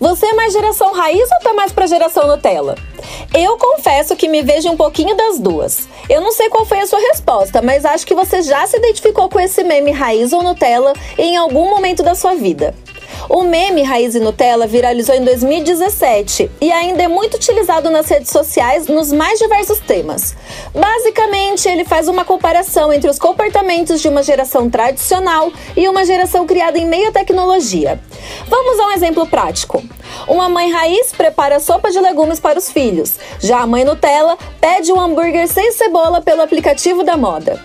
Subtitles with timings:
[0.00, 2.76] Você é mais geração raiz ou tá mais pra geração Nutella?
[3.34, 5.88] Eu confesso que me vejo um pouquinho das duas.
[6.08, 9.28] Eu não sei qual foi a sua resposta, mas acho que você já se identificou
[9.28, 12.74] com esse meme raiz ou Nutella em algum momento da sua vida.
[13.28, 18.30] O meme Raiz e Nutella viralizou em 2017 e ainda é muito utilizado nas redes
[18.30, 20.34] sociais nos mais diversos temas.
[20.74, 26.46] Basicamente, ele faz uma comparação entre os comportamentos de uma geração tradicional e uma geração
[26.46, 28.00] criada em meio à tecnologia.
[28.48, 29.84] Vamos a um exemplo prático.
[30.26, 34.90] Uma mãe raiz prepara sopa de legumes para os filhos, já a mãe Nutella pede
[34.90, 37.62] um hambúrguer sem cebola pelo aplicativo da moda.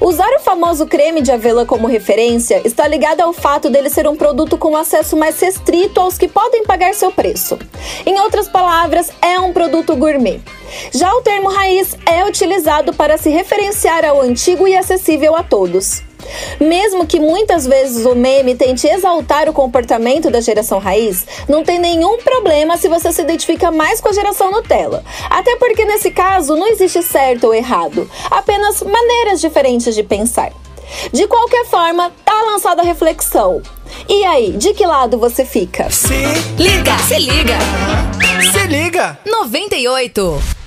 [0.00, 4.16] Usar o famoso creme de avelã como referência está ligado ao fato dele ser um
[4.16, 7.58] produto com acesso mais restrito aos que podem pagar seu preço.
[8.04, 10.40] Em outras palavras, é um produto gourmet.
[10.92, 16.05] Já o termo raiz é utilizado para se referenciar ao antigo e acessível a todos.
[16.60, 21.78] Mesmo que muitas vezes o meme tente exaltar o comportamento da geração raiz, não tem
[21.78, 25.04] nenhum problema se você se identifica mais com a geração Nutella.
[25.30, 30.52] Até porque nesse caso não existe certo ou errado, apenas maneiras diferentes de pensar.
[31.12, 33.60] De qualquer forma, tá lançada a reflexão.
[34.08, 35.90] E aí, de que lado você fica?
[35.90, 36.14] Se
[36.56, 36.98] liga!
[36.98, 37.58] Se liga!
[38.52, 39.18] Se liga!
[39.24, 40.65] 98!